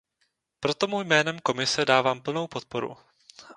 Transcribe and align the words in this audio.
Proto 0.59 0.85
mu 0.87 0.99
jménem 1.01 1.39
Komise 1.39 1.85
dávám 1.85 2.21
plnou 2.21 2.47
podporu. 2.47 2.97